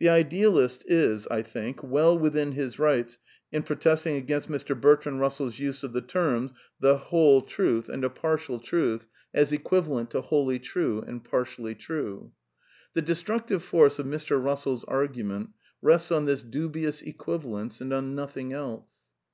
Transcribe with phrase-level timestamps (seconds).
[0.00, 3.18] The idealist is, I think, ^well within hi s rights
[3.50, 4.78] in protesting^ against Mr.
[4.78, 7.88] Bertrand liussell's use oFthe terms" the whole ^ 1 194 A DEFENCE OF IDEALISM truth"
[7.88, 9.08] and" a partial truth"
[9.40, 12.32] as equivalent to wholly true and partially true.
[12.92, 14.38] The destructive force of Mr.
[14.44, 15.48] Bussell's argument
[15.80, 19.08] rests on this dubious equivalence and on nothing else.